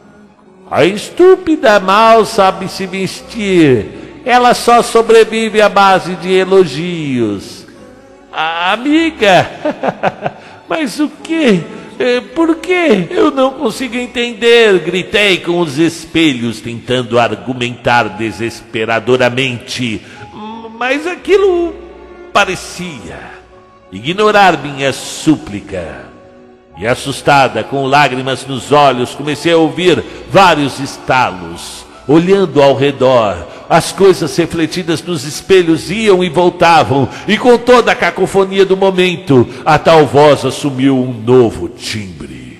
A 0.72 0.86
estúpida 0.86 1.78
mal 1.78 2.24
sabe 2.24 2.66
se 2.66 2.86
vestir. 2.86 4.22
Ela 4.24 4.54
só 4.54 4.80
sobrevive 4.82 5.60
à 5.60 5.68
base 5.68 6.14
de 6.14 6.32
elogios. 6.32 7.66
A 8.32 8.72
amiga, 8.72 9.50
mas 10.66 10.98
o 10.98 11.10
que? 11.10 11.62
É, 11.98 12.22
por 12.22 12.56
que? 12.56 13.06
Eu 13.10 13.30
não 13.30 13.50
consigo 13.50 13.96
entender. 13.96 14.78
Gritei 14.78 15.40
com 15.40 15.60
os 15.60 15.76
espelhos, 15.76 16.62
tentando 16.62 17.18
argumentar 17.18 18.04
desesperadoramente. 18.16 20.00
Mas 20.78 21.06
aquilo 21.06 21.74
parecia 22.32 23.20
ignorar 23.92 24.56
minha 24.62 24.90
súplica. 24.90 26.11
E 26.82 26.86
assustada, 26.88 27.62
com 27.62 27.86
lágrimas 27.86 28.44
nos 28.44 28.72
olhos, 28.72 29.14
comecei 29.14 29.52
a 29.52 29.56
ouvir 29.56 30.02
vários 30.28 30.80
estalos. 30.80 31.86
Olhando 32.08 32.60
ao 32.60 32.74
redor, 32.74 33.46
as 33.70 33.92
coisas 33.92 34.36
refletidas 34.36 35.00
nos 35.00 35.22
espelhos 35.22 35.92
iam 35.92 36.24
e 36.24 36.28
voltavam, 36.28 37.08
e 37.28 37.38
com 37.38 37.56
toda 37.56 37.92
a 37.92 37.94
cacofonia 37.94 38.66
do 38.66 38.76
momento, 38.76 39.48
a 39.64 39.78
tal 39.78 40.06
voz 40.06 40.44
assumiu 40.44 40.98
um 40.98 41.12
novo 41.12 41.68
timbre, 41.68 42.58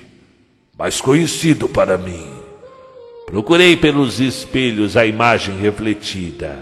mais 0.78 1.00
conhecido 1.00 1.68
para 1.68 1.98
mim. 1.98 2.24
Procurei 3.26 3.76
pelos 3.76 4.20
espelhos 4.20 4.96
a 4.96 5.04
imagem 5.04 5.58
refletida. 5.58 6.56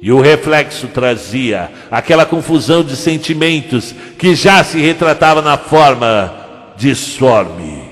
E 0.00 0.12
o 0.12 0.20
reflexo 0.20 0.86
trazia 0.86 1.68
aquela 1.90 2.24
confusão 2.24 2.84
de 2.84 2.94
sentimentos 2.94 3.92
que 4.16 4.36
já 4.36 4.62
se 4.62 4.78
retratava 4.78 5.42
na 5.42 5.58
forma 5.58 6.45
disforme 6.76 7.82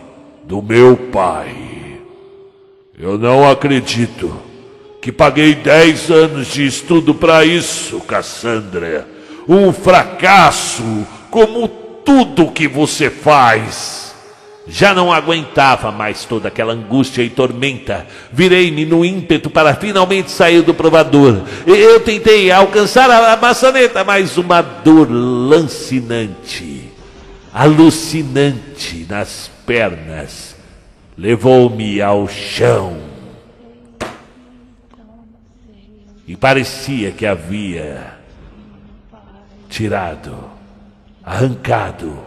do 0.44 0.62
meu 0.62 0.96
pai. 0.96 1.54
Eu 2.98 3.18
não 3.18 3.48
acredito 3.48 4.34
que 5.00 5.10
paguei 5.10 5.54
dez 5.54 6.10
anos 6.10 6.46
de 6.48 6.66
estudo 6.66 7.14
para 7.14 7.44
isso, 7.44 8.00
Cassandra. 8.00 9.06
Um 9.48 9.72
fracasso 9.72 11.06
como 11.30 11.68
tudo 12.04 12.52
que 12.52 12.68
você 12.68 13.10
faz. 13.10 14.14
Já 14.66 14.94
não 14.94 15.12
aguentava 15.12 15.92
mais 15.92 16.24
toda 16.24 16.48
aquela 16.48 16.72
angústia 16.72 17.22
e 17.22 17.28
tormenta. 17.28 18.06
Virei-me 18.32 18.86
no 18.86 19.04
ímpeto 19.04 19.50
para 19.50 19.74
finalmente 19.74 20.30
sair 20.30 20.62
do 20.62 20.72
provador. 20.72 21.42
Eu 21.66 22.00
tentei 22.00 22.50
alcançar 22.50 23.10
a 23.10 23.36
maçaneta, 23.36 24.02
mas 24.04 24.38
uma 24.38 24.62
dor 24.62 25.08
lancinante, 25.10 26.83
alucinante 27.54 29.06
nas 29.08 29.48
pernas, 29.64 30.56
levou-me 31.16 32.02
ao 32.02 32.26
chão. 32.26 32.96
E 36.26 36.34
parecia 36.34 37.12
que 37.12 37.24
havia 37.24 38.14
tirado, 39.68 40.36
arrancado, 41.22 42.18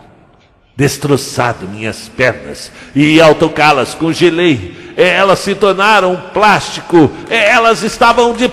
destroçado 0.77 1.67
minhas 1.67 2.07
pernas, 2.07 2.71
e 2.95 3.19
ao 3.19 3.35
tocá-las 3.35 3.93
congelei. 3.93 4.93
Elas 4.95 5.39
se 5.39 5.53
tornaram 5.53 6.15
plástico, 6.33 7.11
elas 7.29 7.83
estavam 7.83 8.33
de 8.33 8.47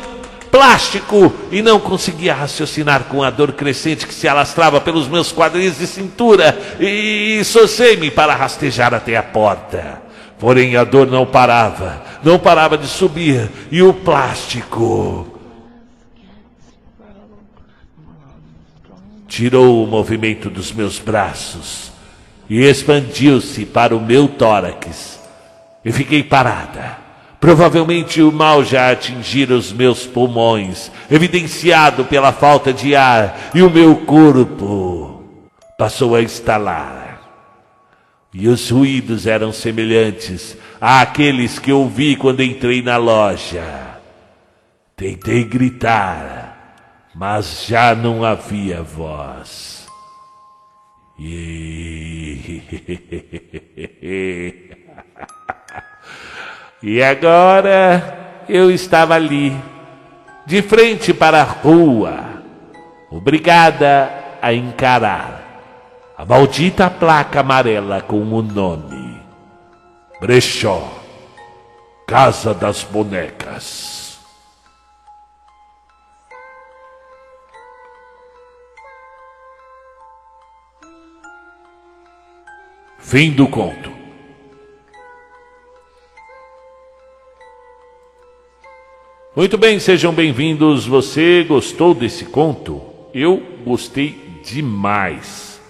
plástico 0.55 1.35
e 1.51 1.61
não 1.61 1.81
conseguia 1.81 2.33
raciocinar 2.33 3.07
com 3.07 3.25
a 3.25 3.31
dor 3.31 3.55
crescente 3.55 4.07
que 4.07 4.15
se 4.15 4.29
alastrava 4.29 4.81
pelos 4.81 5.09
meus 5.09 5.33
quadris 5.33 5.81
e 5.81 5.87
cintura 5.89 6.57
e 6.79 7.43
socei-me 7.43 8.09
para 8.09 8.37
rastejar 8.37 8.95
até 8.95 9.17
a 9.17 9.23
porta. 9.25 10.01
Porém 10.39 10.77
a 10.77 10.85
dor 10.85 11.09
não 11.09 11.27
parava, 11.27 12.01
não 12.23 12.39
parava 12.39 12.79
de 12.79 12.87
subir 12.87 13.51
e 13.69 13.83
o 13.83 13.93
plástico 13.93 15.27
tirou 19.27 19.83
o 19.83 19.89
movimento 19.89 20.49
dos 20.49 20.71
meus 20.71 21.01
braços 21.01 21.91
e 22.49 22.63
expandiu-se 22.63 23.67
para 23.67 23.97
o 23.97 24.01
meu 24.01 24.29
tórax. 24.29 25.19
E 25.85 25.91
fiquei 25.91 26.23
parada. 26.23 27.04
Provavelmente 27.45 28.23
o 28.23 28.33
mal 28.33 28.65
já 28.65 28.91
atingira 28.91 29.55
os 29.55 29.71
meus 29.71 30.07
pulmões, 30.07 30.91
evidenciado 31.11 32.03
pela 32.07 32.33
falta 32.33 32.73
de 32.73 32.97
ar, 32.97 33.51
e 33.55 33.61
o 33.61 33.69
meu 33.69 33.97
corpo 33.97 35.23
passou 35.77 36.17
a 36.17 36.23
estalar. 36.23 37.21
E 38.33 38.49
os 38.49 38.71
ruídos 38.71 39.27
eram 39.27 39.53
semelhantes 39.53 40.57
àqueles 40.81 41.59
que 41.59 41.71
ouvi 41.71 42.17
quando 42.17 42.43
entrei 42.43 42.81
na 42.81 42.97
loja. 42.97 43.99
Tentei 44.97 45.45
gritar, 45.45 47.11
mas 47.15 47.67
já 47.69 47.95
não 47.95 48.25
havia 48.25 48.83
voz. 48.83 49.87
E... 51.21 52.63
e 56.87 57.03
agora 57.03 58.44
eu 58.47 58.70
estava 58.70 59.14
ali, 59.14 59.57
de 60.44 60.61
frente 60.61 61.14
para 61.14 61.40
a 61.40 61.42
rua, 61.42 62.42
obrigada 63.11 64.12
a 64.42 64.53
encarar 64.53 65.62
a 66.14 66.27
maldita 66.27 66.90
placa 66.90 67.40
amarela 67.40 68.03
com 68.03 68.20
o 68.20 68.42
nome 68.42 69.18
Brechó, 70.20 70.92
Casa 72.07 72.53
das 72.53 72.83
Bonecas. 72.83 74.18
Fim 82.99 83.31
do 83.33 83.49
conto. 83.49 83.93
Muito 89.37 89.59
bem, 89.59 89.81
sejam 89.81 90.12
bem-vindos. 90.12 90.87
Você 90.87 91.42
gostou 91.42 91.92
desse 91.92 92.25
conto? 92.25 92.81
Eu 93.12 93.42
gostei 93.66 94.40
demais. 94.44 95.61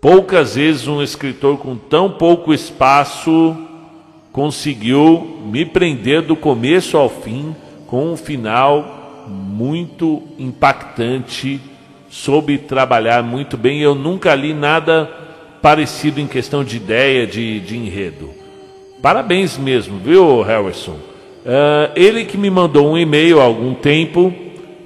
Poucas 0.00 0.54
vezes 0.54 0.86
um 0.86 1.02
escritor 1.02 1.58
com 1.58 1.74
tão 1.74 2.08
pouco 2.08 2.54
espaço 2.54 3.56
conseguiu 4.30 5.40
me 5.44 5.64
prender 5.64 6.22
do 6.22 6.36
começo 6.36 6.96
ao 6.96 7.10
fim 7.10 7.52
com 7.88 8.12
um 8.12 8.16
final 8.16 9.24
muito 9.26 10.22
impactante, 10.38 11.60
soube 12.08 12.58
trabalhar 12.58 13.24
muito 13.24 13.56
bem. 13.56 13.80
Eu 13.80 13.96
nunca 13.96 14.36
li 14.36 14.54
nada 14.54 15.10
parecido 15.60 16.20
em 16.20 16.28
questão 16.28 16.62
de 16.62 16.76
ideia, 16.76 17.26
de, 17.26 17.58
de 17.58 17.76
enredo. 17.76 18.30
Parabéns 19.02 19.58
mesmo, 19.58 19.98
viu, 19.98 20.42
Harrison? 20.42 21.11
Uh, 21.44 21.90
ele 21.96 22.24
que 22.24 22.38
me 22.38 22.48
mandou 22.48 22.92
um 22.92 22.96
e-mail 22.96 23.40
há 23.40 23.42
algum 23.42 23.74
tempo. 23.74 24.32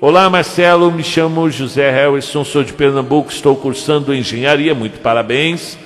Olá, 0.00 0.30
Marcelo, 0.30 0.90
me 0.90 1.04
chamo 1.04 1.50
José 1.50 1.90
Harrison, 1.90 2.44
sou 2.44 2.64
de 2.64 2.72
Pernambuco, 2.72 3.30
estou 3.30 3.54
cursando 3.54 4.14
engenharia, 4.14 4.74
muito 4.74 4.98
parabéns. 5.00 5.76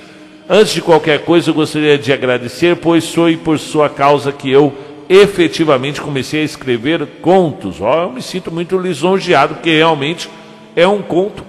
Antes 0.48 0.72
de 0.72 0.80
qualquer 0.80 1.24
coisa, 1.24 1.50
eu 1.50 1.54
gostaria 1.54 1.98
de 1.98 2.12
agradecer, 2.12 2.76
pois 2.76 3.12
foi 3.12 3.36
por 3.36 3.58
sua 3.58 3.88
causa 3.88 4.30
que 4.30 4.48
eu 4.48 4.72
efetivamente 5.08 6.00
comecei 6.00 6.42
a 6.42 6.44
escrever 6.44 7.04
contos. 7.20 7.80
Oh, 7.80 8.02
eu 8.02 8.12
me 8.12 8.22
sinto 8.22 8.52
muito 8.52 8.78
lisonjeado, 8.78 9.56
porque 9.56 9.74
realmente 9.74 10.30
é 10.76 10.86
um 10.86 11.02
conto 11.02 11.44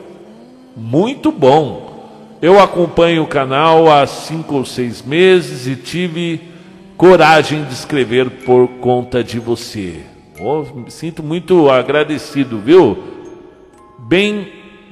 muito 0.75 1.31
bom. 1.31 2.37
Eu 2.41 2.59
acompanho 2.59 3.21
o 3.21 3.27
canal 3.27 3.87
há 3.91 4.07
cinco 4.07 4.55
ou 4.55 4.65
seis 4.65 5.03
meses 5.03 5.67
e 5.67 5.75
tive 5.75 6.50
coragem 7.01 7.63
de 7.63 7.73
escrever 7.73 8.29
por 8.29 8.67
conta 8.79 9.23
de 9.23 9.39
você. 9.39 10.01
Oh, 10.39 10.61
me 10.61 10.91
sinto 10.91 11.23
muito 11.23 11.67
agradecido, 11.67 12.59
viu? 12.59 12.95
Bem, 13.97 14.47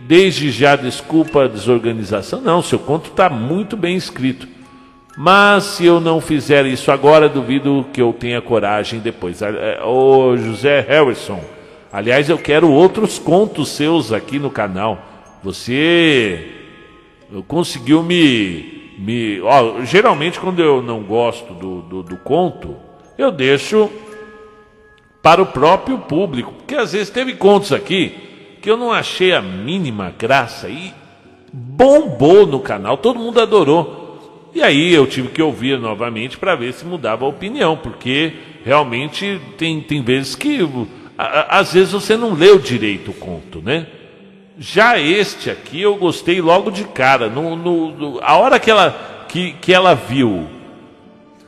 desde 0.07 0.49
já 0.49 0.75
desculpa 0.75 1.43
a 1.43 1.47
desorganização. 1.47 2.41
Não, 2.41 2.63
seu 2.63 2.79
conto 2.79 3.11
está 3.11 3.29
muito 3.29 3.77
bem 3.77 3.95
escrito. 3.95 4.47
Mas 5.15 5.65
se 5.65 5.85
eu 5.85 5.99
não 5.99 6.19
fizer 6.19 6.65
isso 6.65 6.91
agora, 6.91 7.29
duvido 7.29 7.85
que 7.93 8.01
eu 8.01 8.11
tenha 8.11 8.41
coragem 8.41 8.99
depois. 8.99 9.39
Ô 9.85 10.35
José 10.35 10.79
Harrison, 10.79 11.39
aliás, 11.93 12.27
eu 12.27 12.39
quero 12.39 12.71
outros 12.71 13.19
contos 13.19 13.69
seus 13.69 14.11
aqui 14.11 14.39
no 14.39 14.49
canal. 14.49 14.97
Você 15.43 16.43
conseguiu 17.47 18.01
me. 18.01 18.78
Me 18.99 19.39
ó, 19.41 19.81
geralmente, 19.83 20.39
quando 20.39 20.62
eu 20.62 20.81
não 20.81 21.01
gosto 21.01 21.53
do, 21.53 21.81
do, 21.81 22.03
do 22.03 22.17
conto, 22.17 22.75
eu 23.17 23.31
deixo 23.31 23.89
para 25.21 25.41
o 25.41 25.45
próprio 25.45 25.99
público. 25.99 26.53
Porque 26.53 26.75
às 26.75 26.91
vezes 26.91 27.09
teve 27.09 27.33
contos 27.33 27.71
aqui 27.71 28.13
que 28.62 28.69
eu 28.69 28.75
não 28.75 28.91
achei 28.91 29.33
a 29.33 29.41
mínima 29.41 30.13
graça 30.17 30.67
e 30.67 30.93
bombou 31.51 32.45
no 32.45 32.59
canal, 32.59 32.97
todo 32.97 33.19
mundo 33.19 33.39
adorou. 33.39 34.51
E 34.53 34.62
aí 34.62 34.93
eu 34.93 35.07
tive 35.07 35.29
que 35.29 35.41
ouvir 35.41 35.79
novamente 35.79 36.38
para 36.38 36.55
ver 36.55 36.73
se 36.73 36.85
mudava 36.85 37.23
a 37.23 37.29
opinião, 37.29 37.77
porque 37.77 38.33
realmente 38.65 39.39
tem, 39.57 39.79
tem 39.79 40.01
vezes 40.01 40.35
que 40.35 40.59
às 41.17 41.73
vezes 41.73 41.91
você 41.91 42.17
não 42.17 42.33
leu 42.33 42.59
direito 42.59 43.12
o 43.12 43.13
conto, 43.13 43.62
né? 43.62 43.88
Já 44.59 44.99
este 44.99 45.49
aqui 45.49 45.81
eu 45.81 45.95
gostei 45.95 46.41
logo 46.41 46.69
de 46.69 46.83
cara. 46.83 47.29
No, 47.29 47.55
no, 47.55 47.91
no, 47.91 48.19
a 48.21 48.35
hora 48.35 48.59
que 48.59 48.69
ela, 48.69 49.25
que, 49.29 49.53
que 49.53 49.73
ela 49.73 49.95
viu 49.95 50.47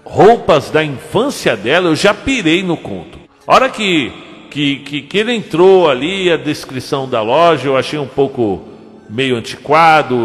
roupas 0.06 0.71
da 0.71 0.82
infância 0.82 1.58
dela, 1.58 1.89
eu 1.89 1.95
já 1.95 2.13
pirei 2.13 2.63
no 2.63 2.78
conto. 2.78 3.19
A 3.45 3.54
hora 3.54 3.69
que, 3.69 4.13
que, 4.50 4.78
que, 4.78 5.02
que 5.02 5.17
ele 5.17 5.34
entrou 5.34 5.89
ali, 5.89 6.32
a 6.32 6.38
descrição 6.38 7.08
da 7.08 7.21
loja, 7.21 7.67
eu 7.67 7.76
achei 7.76 8.00
um 8.00 8.08
pouco 8.08 8.62
meio 9.10 9.36
antiquado, 9.36 10.15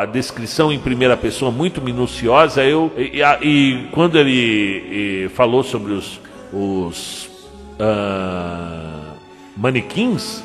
a, 0.00 0.04
descrição 0.04 0.72
em 0.72 0.80
primeira 0.80 1.16
pessoa 1.16 1.52
muito 1.52 1.80
minuciosa. 1.80 2.64
Eu, 2.64 2.90
e, 2.98 3.22
e 3.40 3.86
quando 3.92 4.18
ele 4.18 4.32
e, 4.32 5.28
falou 5.28 5.62
sobre 5.62 5.92
os, 5.92 6.20
os 6.52 7.30
uh, 7.78 9.14
manequins, 9.56 10.42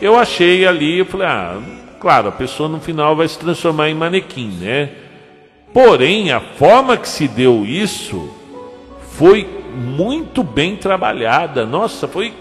eu 0.00 0.18
achei 0.18 0.66
ali, 0.66 0.98
eu 0.98 1.06
falei, 1.06 1.26
ah, 1.26 1.58
claro, 2.00 2.28
a 2.28 2.32
pessoa 2.32 2.68
no 2.68 2.80
final 2.80 3.14
vai 3.14 3.28
se 3.28 3.38
transformar 3.38 3.90
em 3.90 3.94
manequim, 3.94 4.56
né? 4.60 4.90
Porém, 5.72 6.32
a 6.32 6.40
forma 6.40 6.96
que 6.96 7.08
se 7.08 7.28
deu 7.28 7.64
isso 7.64 8.28
foi 9.12 9.46
muito 9.74 10.42
bem 10.42 10.76
trabalhada. 10.76 11.64
Nossa, 11.64 12.08
foi. 12.08 12.32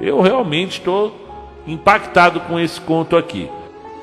Eu 0.00 0.20
realmente 0.20 0.78
estou 0.78 1.62
impactado 1.66 2.40
com 2.40 2.58
esse 2.58 2.80
conto 2.80 3.16
aqui. 3.16 3.48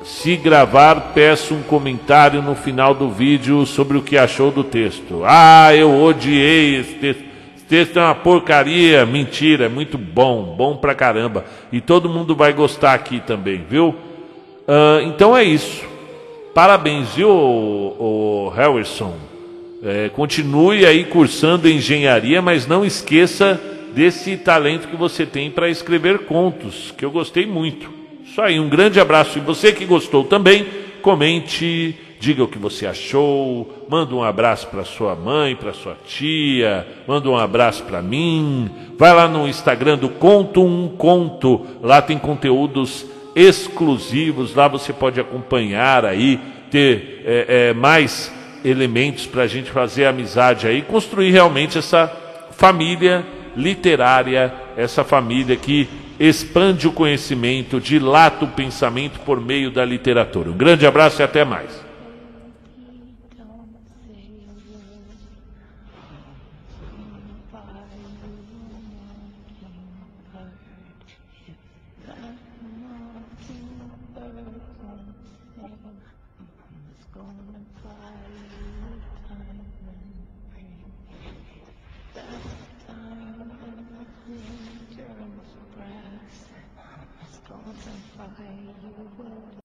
Se 0.02 0.36
gravar, 0.36 1.12
peço 1.14 1.54
um 1.54 1.62
comentário 1.62 2.42
no 2.42 2.54
final 2.54 2.94
do 2.94 3.10
vídeo 3.10 3.64
sobre 3.66 3.98
o 3.98 4.02
que 4.02 4.16
achou 4.16 4.50
do 4.50 4.64
texto. 4.64 5.22
Ah, 5.24 5.74
eu 5.74 6.02
odiei 6.02 6.76
esse 6.76 6.94
texto. 6.94 7.29
Texto 7.70 8.00
é 8.00 8.02
uma 8.02 8.16
porcaria. 8.16 9.06
Mentira, 9.06 9.66
é 9.66 9.68
muito 9.68 9.96
bom, 9.96 10.56
bom 10.56 10.76
pra 10.76 10.92
caramba. 10.92 11.44
E 11.70 11.80
todo 11.80 12.08
mundo 12.08 12.34
vai 12.34 12.52
gostar 12.52 12.94
aqui 12.94 13.20
também, 13.20 13.64
viu? 13.70 13.90
Uh, 13.90 15.06
então 15.06 15.36
é 15.36 15.44
isso. 15.44 15.84
Parabéns, 16.52 17.14
viu, 17.14 17.30
o 17.30 18.52
Harrison? 18.56 19.14
É, 19.84 20.08
continue 20.08 20.84
aí 20.84 21.04
cursando 21.04 21.70
engenharia, 21.70 22.42
mas 22.42 22.66
não 22.66 22.84
esqueça 22.84 23.58
desse 23.94 24.36
talento 24.36 24.88
que 24.88 24.96
você 24.96 25.24
tem 25.24 25.48
para 25.48 25.70
escrever 25.70 26.26
contos, 26.26 26.92
que 26.98 27.04
eu 27.04 27.10
gostei 27.12 27.46
muito. 27.46 27.88
Isso 28.26 28.42
aí, 28.42 28.58
um 28.58 28.68
grande 28.68 28.98
abraço. 28.98 29.38
E 29.38 29.40
você 29.40 29.72
que 29.72 29.84
gostou 29.84 30.24
também, 30.24 30.66
comente, 31.02 31.94
diga 32.20 32.44
o 32.44 32.48
que 32.48 32.58
você 32.58 32.86
achou, 32.86 33.86
manda 33.88 34.14
um 34.14 34.22
abraço 34.22 34.66
para 34.66 34.84
sua 34.84 35.14
mãe, 35.14 35.56
para 35.56 35.72
sua 35.72 35.96
tia, 36.06 36.86
manda 37.08 37.30
um 37.30 37.36
abraço 37.36 37.82
para 37.84 38.02
mim. 38.02 38.70
Vai 38.98 39.14
lá 39.14 39.26
no 39.26 39.48
Instagram 39.48 39.96
do 39.96 40.10
Conto 40.10 40.62
um 40.62 40.86
Conto, 40.86 41.66
lá 41.82 42.02
tem 42.02 42.18
conteúdos 42.18 43.06
exclusivos, 43.34 44.54
lá 44.54 44.68
você 44.68 44.92
pode 44.92 45.18
acompanhar 45.18 46.04
aí, 46.04 46.38
ter 46.70 47.22
é, 47.24 47.46
é, 47.70 47.72
mais 47.72 48.30
elementos 48.62 49.26
para 49.26 49.44
a 49.44 49.46
gente 49.46 49.70
fazer 49.70 50.04
amizade 50.04 50.66
aí, 50.66 50.82
construir 50.82 51.30
realmente 51.30 51.78
essa 51.78 52.06
família 52.50 53.24
literária, 53.56 54.52
essa 54.76 55.02
família 55.02 55.56
que 55.56 55.88
expande 56.18 56.86
o 56.86 56.92
conhecimento, 56.92 57.80
dilata 57.80 58.44
o 58.44 58.48
pensamento 58.48 59.18
por 59.20 59.40
meio 59.40 59.70
da 59.70 59.86
literatura. 59.86 60.50
Um 60.50 60.56
grande 60.56 60.86
abraço 60.86 61.22
e 61.22 61.24
até 61.24 61.46
mais. 61.46 61.89